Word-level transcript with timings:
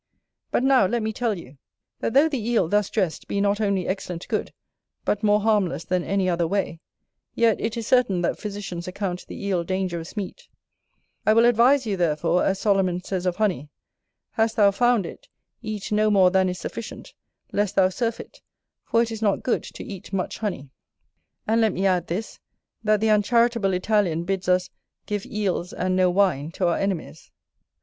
But 0.49 0.63
now 0.63 0.87
let 0.87 1.03
me 1.03 1.13
tell 1.13 1.37
you, 1.37 1.59
that 1.99 2.13
though 2.15 2.27
the 2.27 2.49
Eel, 2.49 2.67
thus 2.67 2.89
drest, 2.89 3.27
be 3.27 3.39
not 3.39 3.61
only 3.61 3.87
excellent 3.87 4.27
good, 4.27 4.51
but 5.05 5.21
more 5.21 5.41
harmless 5.41 5.83
than 5.83 6.03
any 6.03 6.27
other 6.27 6.47
way, 6.47 6.79
yet 7.35 7.61
it 7.61 7.77
is 7.77 7.85
certain 7.85 8.21
that 8.23 8.39
physicians 8.39 8.87
account 8.87 9.27
the 9.27 9.45
Eel 9.45 9.63
dangerous 9.63 10.17
meat; 10.17 10.47
I 11.23 11.33
will 11.33 11.45
advise 11.45 11.85
you 11.85 11.97
therefore, 11.97 12.43
as 12.43 12.57
Solomon 12.59 13.03
says 13.03 13.27
of 13.27 13.35
honey, 13.35 13.69
"Hast 14.31 14.55
thou 14.55 14.71
found 14.71 15.05
it, 15.05 15.27
eat 15.61 15.91
no 15.91 16.09
more 16.09 16.31
than 16.31 16.49
is 16.49 16.57
sufficient, 16.57 17.13
lest 17.51 17.75
thou 17.75 17.89
surfeit, 17.89 18.41
for 18.83 19.03
it 19.03 19.11
is 19.11 19.21
not 19.21 19.43
good 19.43 19.61
to 19.61 19.83
eat 19.83 20.11
much 20.11 20.39
honey". 20.39 20.71
And 21.47 21.61
let 21.61 21.73
me 21.73 21.85
add 21.85 22.07
this, 22.07 22.39
that 22.83 23.01
the 23.01 23.09
uncharitable 23.11 23.73
Italian 23.73 24.23
bids 24.23 24.49
us 24.49 24.71
"give 25.05 25.27
Eels 25.27 25.71
and 25.71 25.95
no 25.95 26.09
wine 26.09 26.49
to 26.53 26.67
our 26.69 26.79
enemies". 26.79 27.29